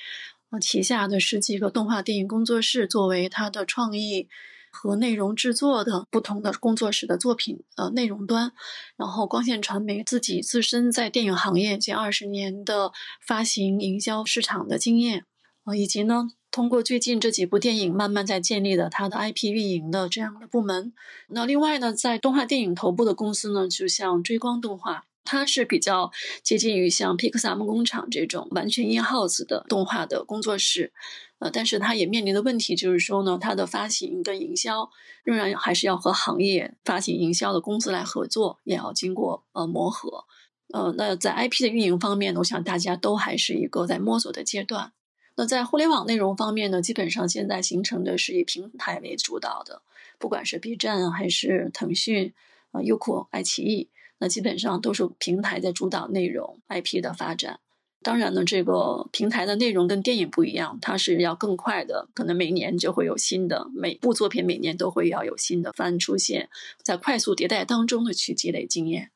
[0.50, 4.28] 啊，旗下的十几个动画电影工作室作为它的创意
[4.70, 8.52] 和内容制作的不同的工作室的作品，呃，内容端，
[8.96, 12.92] 然后光线传媒自己自身在电影行业近二十年的
[13.26, 15.24] 发行、营销、市场的经验，
[15.64, 20.94] 啊，以及呢，通过最近这几部电影慢慢在建立的它的 IP 运营的这样的部门。
[21.28, 25.04] 那另外呢，在动画电影头部的公司呢，就像追光动画。
[25.30, 26.10] 它是比较
[26.42, 30.90] 接近于像皮克萨梦工厂这种完全 in house 的动画的工作室，
[31.38, 34.90] 呃，但是它也面临的问题就是说呢，它的发行跟营销
[35.24, 40.24] 仍然还是要和行业发行营销的公司来合作，也要经过呃磨合，
[40.72, 44.92] 呃，那在 IP 的运营方面呢，我想大家都还是一个在摸索的阶段。
[45.36, 49.82] 那在互联网内容方面呢，基本上现在形成的是以平台为主导的，
[50.18, 52.32] 不管是 B 站还是腾讯、
[52.72, 53.90] 啊优酷、爱奇艺。
[54.18, 57.60] 那基本上都是平台在主导内容 IP 的发展，
[58.02, 66.48] 当然呢，这个平台的内容跟电影不一样，它是要更快的，可能每年就会有新的，每部作品每年都会要有新的番出现，
[66.82, 69.10] 在快速迭代当中的去积累经验。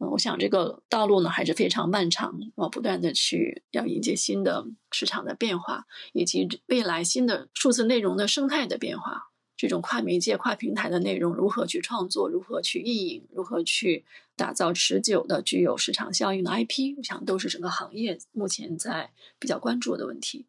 [0.00, 9.30] 嗯，我想这个道路呢还是非常漫长，我不断的去要迎接新的市场的变化，以及未来新的数字内容的生态的变化。
[9.58, 14.04] 这种跨媒介、跨平台的内容如何去创作，如何去运营，如何去
[14.36, 20.46] 打造持久的、具有市场效应的 IP，我想都是整个行业目前在比较关注的问题。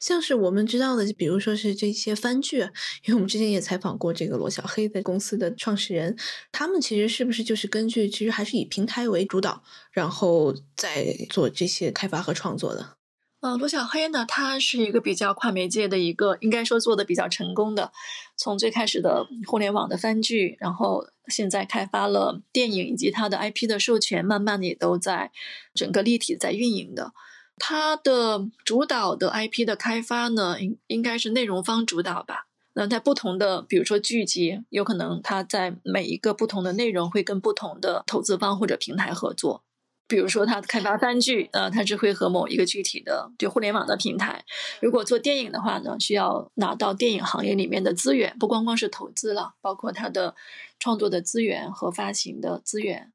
[0.00, 2.60] 像是我们知道的，比如说是这些番剧，
[3.04, 6.16] 因为我们之前也采访过这个罗小黑的公司的创始人，
[6.50, 12.97] 他们其实是不是就是根据其实还是以平台为主导，然后再做这些开发和创作的？
[13.40, 17.92] 呃，罗小黑呢，他是一个比较跨媒介的一个，应该说做的比较成功的。
[18.36, 25.30] 从最开始的互联网的番剧，然后现在开发了电影以及他的 IP 的授权，慢慢的也都在
[25.72, 27.12] 整个立体在运营的。
[27.56, 32.46] 他的主导的 IP 的开发呢，应应该是内容方主导吧？
[32.74, 39.64] 那在不同的，比如说剧集，有可能他在每一个不同的内容会跟不同的投资方或者平台合作。
[40.08, 44.42] 比如说，他开发番剧，呃，他是会和某一个具体的就互联网的平台。
[44.80, 50.34] 如果做电影的话呢，需要拿到电影行业里面的资源，不光光是投资了，包括他的
[50.80, 53.12] 创作的资源和发行的资源，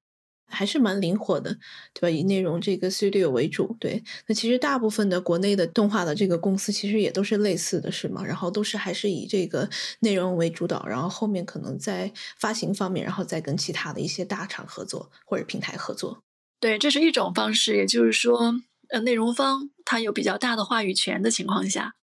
[0.48, 1.58] 还是蛮灵活的，
[1.94, 2.10] 对吧？
[2.12, 4.04] 以内容这个 studio 为主，对。
[4.28, 8.24] 那其实大部分的国内的动画的这个公司，其实也都是类似的，是吗？
[8.24, 9.68] 然后都是还是以这个
[10.02, 16.22] 内容为主导，然后后面可能在发行方面，然后再跟其他的一些大厂合作或者平台合作。
[16.64, 18.56] 对，这是一种方式，也就是说，
[18.88, 21.96] 呃，内容方它有比较大的话语权的情况下，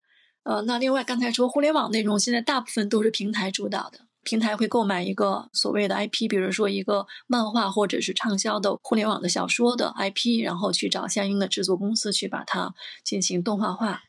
[0.43, 14.03] 呃，那另外刚才说互联网内容现在大部分都是平台主导的，平台会购买一个所谓的 IP，比如说一个漫画或者是畅销的互联网的小说的 IP，然后去找相应的制作公司去把它进行动画化，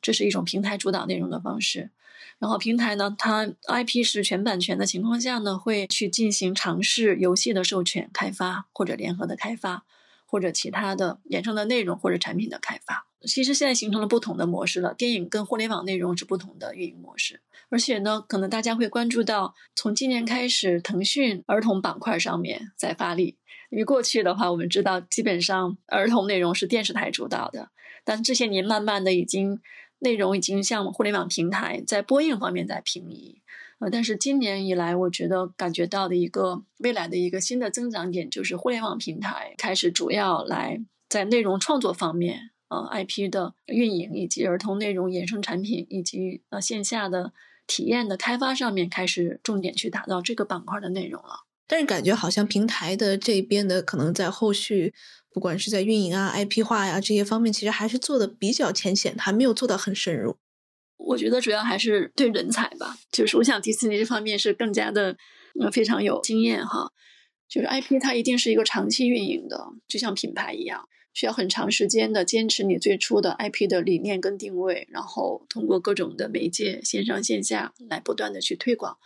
[0.00, 1.90] 这是一种平台主导内容的方式。
[2.38, 9.85] 然后平台呢，它 IP 是全版权的情况下呢，会去进行尝试游戏的授权开发或者联合的开发，
[10.26, 13.06] 或者其他的衍生的内容或者产品的开发。
[13.22, 17.40] 其实现在形成了不同的模式了，电影跟互联网内容是不同的运营模式。
[17.70, 23.38] 而且呢，可能大家会关注到，从今年开始，腾讯儿童板块上面在发力。
[23.70, 27.70] 与过去的话，我们知道基本上儿童内容是电视台主导的，
[28.04, 29.60] 但这些年慢慢的已经。
[29.98, 33.40] 内容已经向互联网平台在播映方面在平移，
[33.78, 47.32] 呃，但是今年以来，我觉得感觉到的一个未来的一个新的增长点，就是互联网平台开始主要来在内容创作方面，呃，IP 的运营以及儿童内容衍生产品以及呃线下的
[47.66, 51.44] 体验的开发上面，开始重点去打造这个板块的内容了。
[51.66, 54.94] 但是感觉好像平台的这边的可能在后续。
[55.34, 60.38] 不管是在运营啊、IP 化呀这些方面，其实还是做的比较浅显，还没有做到很深入。
[60.96, 65.16] 我觉得主要还是对人才吧，就是我想迪士尼这方面是更加的
[65.60, 66.92] 呃非常有经验哈。
[67.48, 78.98] 就是 IP 它一定是一个长期运营的，就像品牌一样，需要很长时间的坚持你最初的 IP 的理念跟定位，然后通过各种的媒介，线上线下来不断的去推广。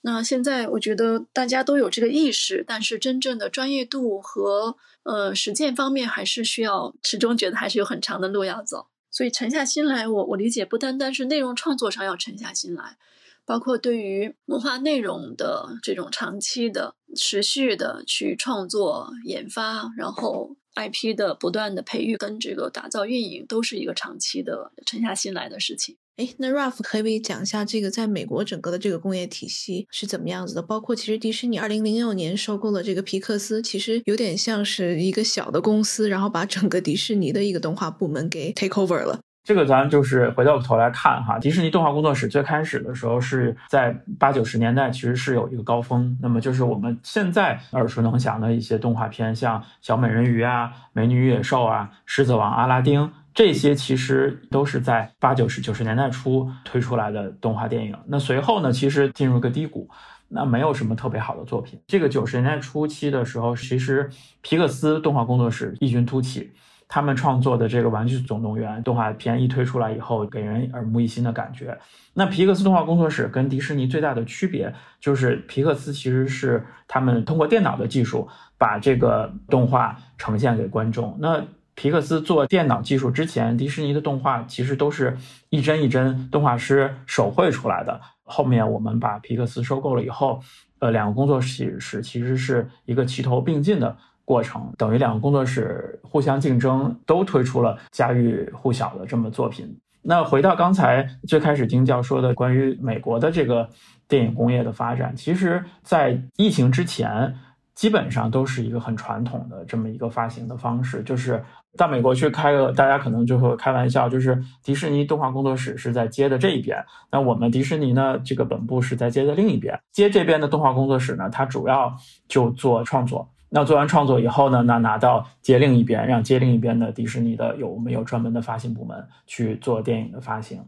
[0.00, 8.88] 那现在我觉得大家都有这个意识，但是真正的专业度和呃实践方面还是需要，始终觉得还是有很长的路要走。
[9.16, 12.98] 所以沉下心来，我我理解不单单是内容创作上要沉下心来，
[13.46, 25.96] 包括对于文化内容的这种长期的、持续的去创作、研发，然后 IP 的不断的培育跟这个打造、运营，都是一个长期的沉下心来的事情。
[26.16, 30.62] 哎，那 Ralph 可以讲一下这个在美国整个的这个工业体系是怎么样子的？
[30.62, 39.18] 包括其实迪士尼二零零六年收购了这个皮克斯，其实有点像是一个小的公司，然后把整个迪士尼的一个动画部门给 take over 了。
[39.44, 46.16] 这个咱就是回到头来看哈，迪士尼动画工作室最开始的时候是在八九十年代，其实是有一个高峰。
[46.22, 53.12] 那么就是我们现在耳熟能详的一些动画片，像小美人鱼啊、美女与野兽啊、狮子王、阿拉丁。
[53.36, 57.94] 这些其实都是在八九十九十年代初推出来的动画电影。
[58.06, 59.86] 那随后呢，其实进入一个低谷，
[60.26, 61.78] 那没有什么特别好的作品。
[61.86, 64.08] 这个九十年代初期的时候，其实
[64.40, 66.50] 皮克斯动画工作室异军突起，
[66.88, 71.78] 他们创作的这个《玩具总动员》动画片一推出来以后，给人耳目一新的感觉。
[72.14, 81.14] 那皮克斯动画工作室跟迪士尼最大的区别就是，皮克斯其实是他们通过电脑的技术把这个动画呈现给观众。
[81.20, 81.44] 那
[81.76, 85.16] 皮克斯做电脑技术之前，迪士尼的动画其实都是
[85.50, 88.00] 一帧一帧动画师手绘出来的。
[88.24, 90.40] 后面我们把皮克斯收购了以后，
[90.78, 99.78] 呃，两个工作室其实是一个齐头并进的过程，等于两个工作室互相竞争，都推出了家喻户晓的这么作品。
[100.00, 103.68] 那回到刚才最开始丁教说的关于美国的这个
[104.08, 107.34] 电影工业的发展，其实，在疫情之前，
[107.76, 111.40] 基本上都是一个很传统的这么一个发行的方式，就是
[111.76, 121.94] 到美国去开个，大家可能就会开玩笑，就是迪士尼动画工作室是在街的这一边，那我们迪士尼呢，这个本部是在街的另一边，街这边的动画工作室呢，它主要
[122.26, 123.28] 就做创作。
[123.48, 130.60] 那做完创作以后呢，那拿到街另一边，让街另一边的迪士尼的有我们有专门的发行部门去做电影的发行，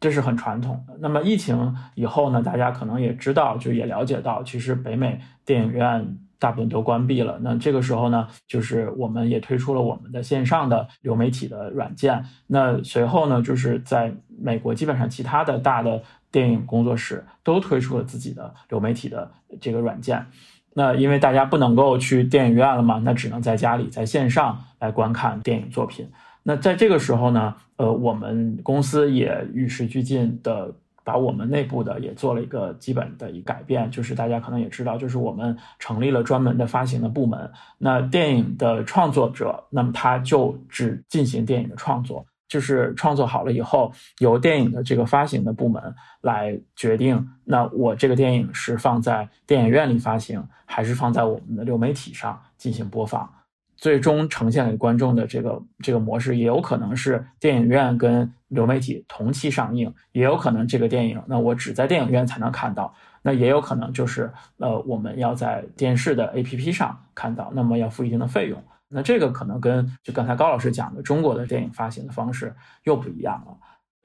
[0.00, 0.96] 这是很传统的。
[0.98, 7.38] 那么疫情以后呢，大家可能也知道，就也了解到，其实北美电影院大部分都关闭了。
[7.42, 12.24] 那这个时候呢，就是我们也推出了我们的线上的流媒体的软件。
[12.46, 19.30] 那随后呢，就是在美国基本上其他的大的电影工作室都推出了自己的流媒体的
[19.60, 20.26] 这个软件。
[20.74, 26.06] 那因为大家不能够去电影院了嘛，那只能在家里在线上来观看电影作品。
[26.42, 30.72] 那在这个时候呢，呃，我们公司也与时俱进的
[31.06, 37.48] 把我们内部的也做了一个基本的一改变，就是大家可能也知道，就是我们成立了专门的发行的部门。
[37.78, 42.26] 那电影的创作者，那么他就只进行电影的创作。
[42.48, 53.28] 就是创作好了以后，由电影的这个发行的部门来决定，那我这个电影是放在电影院里发行，还是放在我们的流媒体上进行播放？
[53.76, 68.62] 最终呈现给观众的这个这个模式，也有可能是电影院跟流媒体同期上映，也有可能这个电影那我只在电影院才能看到，那也有可能就是呃我们要在电视的 APP 上看到，那么要付一定的费用。
[68.88, 72.54] 那这个可能跟就刚才高老师讲的中国的电影发行的方式
[72.84, 73.56] 又不一样了。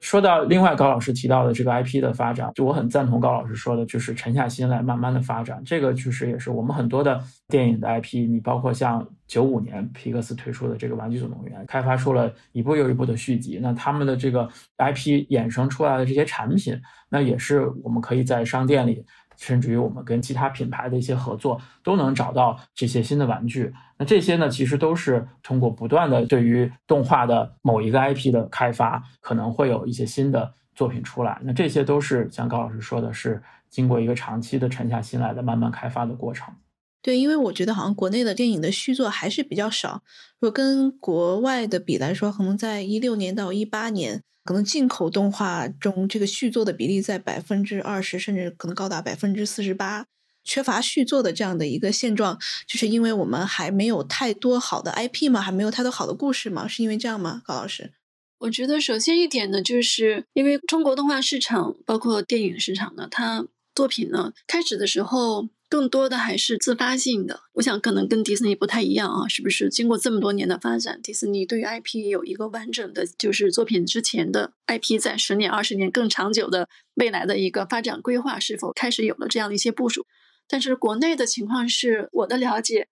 [0.02, 5.62] 说到另外高老师提到的这个 IP 的发展，就我很赞同高老师说的，就是沉下心来慢慢的发展。
[5.64, 13.60] 这个确实也是我们很多的电影的 IP，你包括像九五年皮克斯推出的这个《玩具总动员》，开发出了一部又一部的续集。
[13.62, 14.48] 那他们的这个
[14.78, 16.76] IP 衍生出来的这些产品，
[17.08, 19.04] 那也是我们可以在商店里。
[19.36, 23.72] 甚至于我们跟其他品牌的一些合作，都能找到这些新的玩具。
[23.98, 31.40] 那这些呢，其实都是通过不断的对于动画的某一个 IP 的开发，可能会有一些新的作品出来。
[31.42, 36.54] 那这些都是像高老师说的，是经过一个长期的沉下心来的慢慢开发的过程。
[37.00, 40.02] 对，因为我觉得好像国内的电影的续作还是比较少，
[40.38, 44.22] 如果跟国外的比来说，可能在一六年到一八年。
[44.44, 50.06] 可能进口动画中这个续作的比例在百分之二十，甚至可能高达百分之四十八，
[50.42, 55.40] 缺乏续作的这样的一个现状，就是因为我们还没有太多好的 IP 嘛？
[55.40, 56.66] 还没有太多好的故事嘛？
[56.66, 57.42] 是因为这样吗？
[57.44, 57.92] 高老师，
[58.38, 65.48] 我觉得首先一点呢，就是因为中国动画市场，包括电影市场呢，它作品呢开始的时候。
[65.72, 69.70] 更多的还是自发性的，我想可能跟迪士尼不太一样啊，是不是？
[69.70, 80.04] 经过这么多年的发展，迪士尼对于 IP 有一个完整的，就是作品之前的 IP 在十年、二十年更长久的未来的一个发展规划，是否开始有了这样的一些部署？
[80.46, 82.88] 但是国内的情况是，我的了解，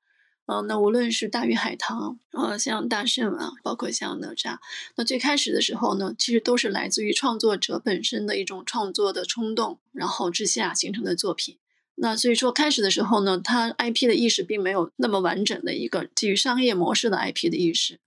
[0.46, 4.56] 嗯，那无论是大鱼海棠，呃，像大圣啊，包括像哪吒，
[4.96, 11.58] 那最开始的时候呢，其实都是来自于创作者本身的一种创作的冲动，然后之下形成的作品。
[12.02, 18.00] 那所以说，开始的时候呢，它 IP 的意识并没有那么完整的一个基于商业模式的 IP 的意识。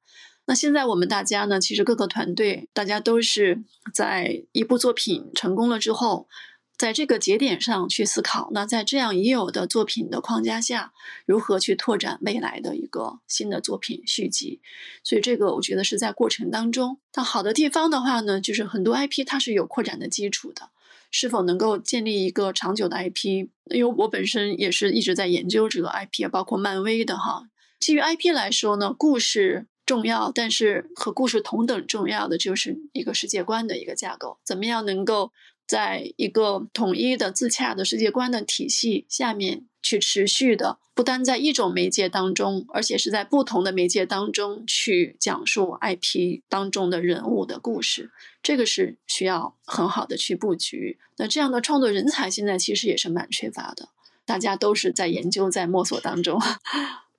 [0.46, 3.64] 那现在我们大家呢，其实各个团队大家都是
[3.94, 6.28] 在一部作品成功了之后，
[6.76, 10.91] 在这个节点上去思考，那在这样已有的作品的框架下，
[11.28, 14.60] 如何去拓展未来的一个新的作品续集。
[15.04, 20.72] 所以这个我觉得是在过程当中，它好的地方的话呢，就是很多 IP 它是有扩展的基础的。
[21.14, 23.47] 是否能够建立一个长久的 IP？
[23.70, 27.43] 因为我本身也是一直在研究这个 IP 包括漫威的哈。
[27.80, 34.39] 基于 IP 来说呢，故事重要，但是和故事同等重要的就是一个世界观的一个架构。
[34.43, 35.32] 怎么样能够
[35.74, 39.65] 在一个统一的自洽的世界观的体系下面？
[39.86, 48.09] 去持续的，不单在一种媒介当中，而且是在不同的媒介当中去讲述 IP 当中的人物的故事，
[48.41, 50.99] 这个是需要很好的去布局。
[51.17, 53.89] 那这样的创作人才现在其实也是蛮缺乏的，
[54.26, 56.39] 大家都是在研究、在摸索当中。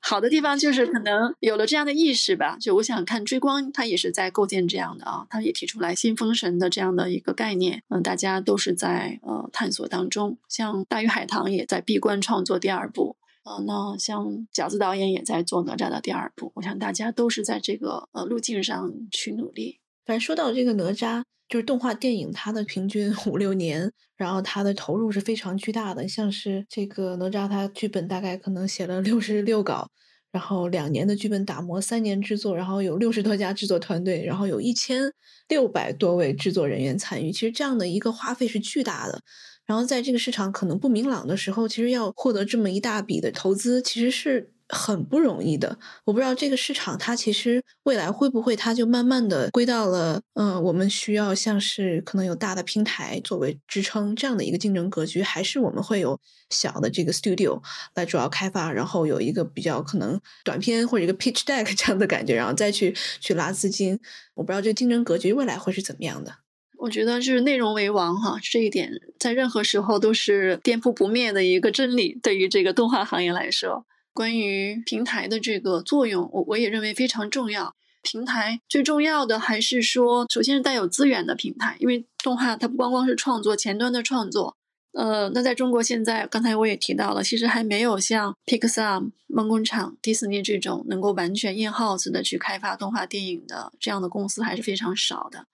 [0.06, 19.80] 好的地方就是可能有了这样的意识吧，就我想看追光，它也是在构建这样的啊，它也提出来新封神的这样的一个概念，嗯，大家都是在呃探索当中，像大鱼海棠也在闭关创作第二部，呃，那像饺子导演也在做哪吒的第二部，我想大家都是在这个呃路径上去努力。
[20.04, 21.22] 反正说到这个哪吒。
[21.46, 26.08] 就是动画电影，它的平均 五六年，然后它的投入是非常巨大的。
[26.08, 29.90] 像是这个哪吒，它剧本大概可能写了六十六稿，
[30.32, 35.12] 然后两年的剧本打磨，三年制作，然后有六十多家制作团队，然后有一千
[35.48, 37.30] 六百多位制作人员参与。
[37.30, 39.20] 其实这样的一个花费是巨大的。
[39.66, 44.53] 然后在这个市场可能不明朗的时候，其实要获得这么一大笔的投资，其实是。
[44.68, 57.62] 很不容易的，我不知道这个市场它其实未来会不会它就慢慢的归到了，嗯，我们需要像是可能有大的平台作为支撑这样的一个竞争格局，还是我们会有小的这个 studio
[57.94, 64.00] 来主要开发，然后有一个比较可能短片或者一个 pitch deck 这样的感觉，然后再去去拉资金，
[64.34, 66.34] 我不知道这个竞争格局未来会是怎么样的。
[66.78, 73.86] 我觉得就是内容为王哈，这一点在任何时候都是颠覆不灭的一个真理，对于这个动画行业来说。
[74.14, 77.74] 关于平台的这个作用，我我也认为非常重要。
[78.00, 84.56] 平台最重要的还是说，首先是带有资源的平台，因为动画它不光光是创作前端的创作。
[84.92, 95.46] 呃，那在中国现在，刚才我也提到了，其实还没有像 Pixar 梦工厂、迪士尼这种能够完全 in house 的去开发动画电影的这样的公司还是非常少的。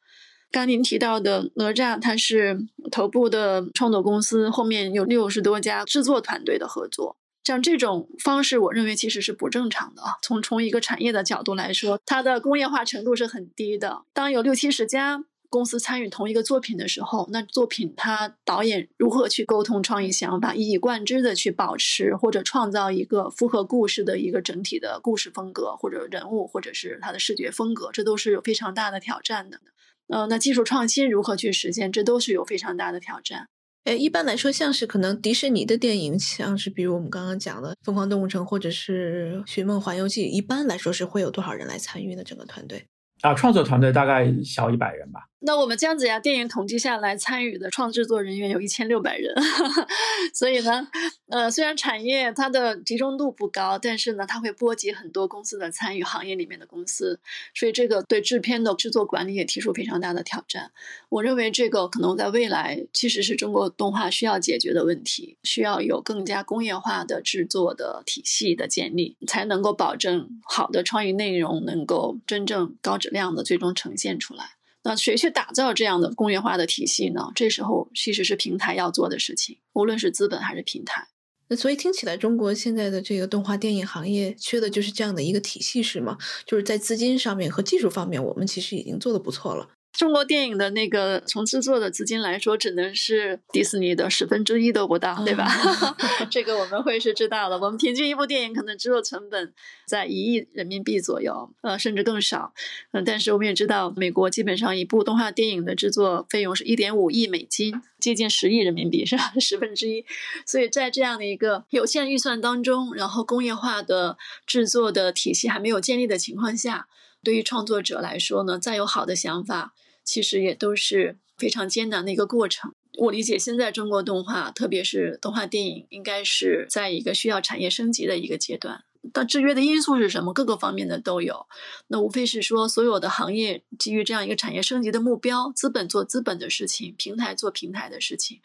[0.50, 2.58] 刚您提到的哪吒，它是
[2.90, 7.16] 头部的创作公司，后面有六十多家制作团队的合作。
[7.44, 10.12] 像这种方式，我认为其实是不正常的啊。
[10.22, 14.02] 从从一个产业的角度来说，它的工业化程度是很低的。
[14.12, 29.60] 当有六七十家公司参与同一个作品的时候，那作品它导演如何去沟通创意想法，一以贯之的去保持或者创造一个符合故事的一个整体的故事风格，或者人物，或者是它的视觉风格，这都是有非常大的挑战的。
[30.06, 33.48] 呃，那技术创新如何去实现，这都是有非常大的挑战。
[33.84, 42.22] 哎，一般来说，像是可能迪士尼的电影，像是比如我们刚刚讲的《疯狂动物城》或者是《寻梦环游记》，一般来说是会有多少人来参与呢？
[42.22, 42.86] 整个团队？
[43.22, 45.29] 啊，创作团队大概小一百人吧。
[45.42, 49.34] 那我们姜子牙，电影统计下来，参与的创制作人员有一千六百人，
[50.34, 50.86] 所以呢，
[51.28, 57.18] 呃，虽然产业它的集中度不高，但是呢，它会波及很多公司的参与，行业里面的公司，
[57.54, 60.72] 所以这个对制片的制作管理也提出非常大的挑战。
[61.08, 74.59] 我认为这个可能在未来其实是中国动画需要解决的问题，需要有更加工业化的制作的体系的建立，才能够保证好的创意内容能够真正高质量的最终呈现出来。
[74.82, 77.30] 那谁去打造这样的工业化的体系呢？
[77.34, 81.08] 这时候其实是平台要做的事情，无论是资本还是平台。
[81.48, 86.16] 那所以听起来，中国现在的这个动画电影行业缺的就是这样的一个体系，是吗？
[86.46, 89.68] 就是在资金上面和技术方面，我们其实已经做的不错了。
[89.92, 95.46] 中国电影的那个从制作的资金来说，只能是迪士尼的十分之一都不到，对吧？
[96.30, 97.58] 这个我们会是知道的。
[97.58, 99.52] 我们平均一部电影可能制作成本
[99.86, 102.54] 在一亿人民币左右，呃，甚至更少。
[102.92, 109.32] 嗯，但是我们也知道，美国基本上一部动画电影的制作费用是一点五亿美金，接近十亿人民币，是吧？
[109.40, 110.04] 十分之一。
[110.46, 114.16] 所以在这样的一个有限预算当中，然后工业化的
[114.46, 116.86] 制作的体系还没有建立的情况下。
[117.22, 122.72] 对于创作者来说呢，再有好的想法，其实也都是非常艰难的一个过程。
[122.98, 128.84] 我理解，现在中国动画，特别是动画电影，应该是在一个需要产业升级的一个阶段。
[129.12, 130.32] 但制约的因素是什么？
[130.32, 131.46] 各个方面的都有。
[131.88, 138.40] 那无非是说，所有的行业基于这样一个产业升级的目标，资本做资本的事情，平台做平台的事情。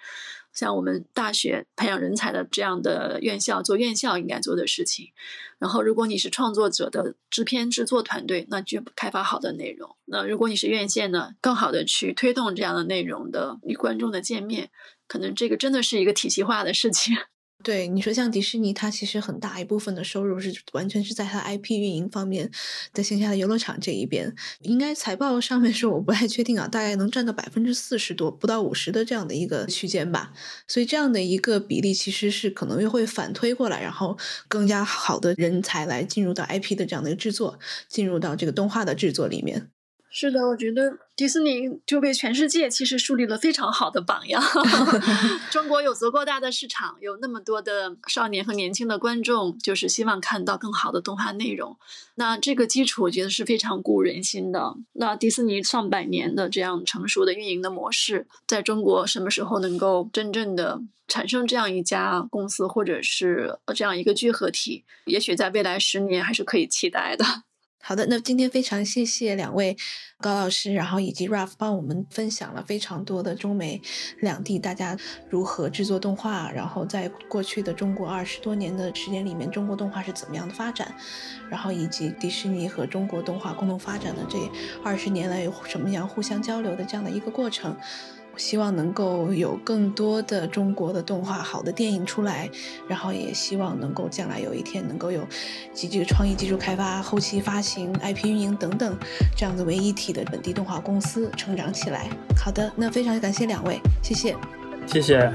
[0.53, 5.11] 像我们大学培养人才的这样的院校做院校应该做的事情，
[5.59, 14.69] 然后如果你是创作者的制片制作团队，那就开发好的内容；那如果你是院线呢，更好的去推动这样的内容的与观众的见面，
[15.09, 17.17] 可能这个真的是一个体系化的事情。
[17.65, 22.51] 对你说，像迪士尼，它其实很大一部分的收入是完全是在它 IP 运营方面，
[22.93, 24.31] 在线下的游乐场这一边。
[24.61, 30.31] 应该财报上面说，我不太确定啊，大概能占到百分之四十多，不到五十的这样的一个区间吧。
[30.67, 34.15] 所以这样的一个比例，其实是可能又会反推过来，然后
[34.47, 37.57] 更加好的人才来进入到 IP 的这样的一个制作，
[37.89, 39.74] 进入到这个动画的制作里面。
[40.17, 44.41] 是的，我觉得迪士尼就为全世界其实树立了非常好的榜样。
[45.51, 51.77] 中国有足够大的市场，有那么多的少年和年轻的观众，就是希望看到更好的动画内容。
[52.15, 54.77] 那这个基础我觉得是非常鼓舞人心的。
[54.93, 64.85] 那迪士尼上百年的这样成熟的运营的模式，在中国什么时候能够真正的产生这样一家公司，或者是这样一个聚合体？
[65.07, 67.25] 也许在未来十年还是可以期待的。
[67.87, 69.77] 好的，那今天非常谢谢两位
[70.19, 73.79] 高老师，然后以及 Ralph 帮我们分享了非常多的中美
[74.21, 74.97] 两地大家
[75.29, 80.95] 如何制作动画，然后在过去的中国二十多年的时间里面，中国动画是怎么样的发展，
[81.47, 84.39] 然后以及迪士尼和中国动画共同发展的这
[84.83, 87.77] 二十年来有什么样互相交流的这样的一个过程。
[88.37, 92.49] 希望能够有更多的中国的动画好的电影出来，
[92.87, 95.21] 然后也希望能够将来有一天能够有
[95.73, 98.97] 集这个创意技术开发、后期发行、IP 运营等等
[99.35, 102.09] 这样子为一体的本地动画公司成长起来。
[102.37, 104.35] 好的，那非常感谢两位，谢谢，
[104.85, 105.31] 谢谢。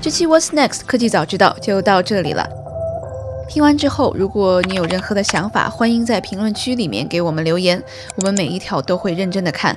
[0.00, 2.48] 这期 What's Next 科技早知道就到这里了。
[3.48, 7.82] 听完之后，如果你有任何的想法，欢迎在评论区里面给我们留言，
[8.16, 9.76] 我们每一条都会认真的看。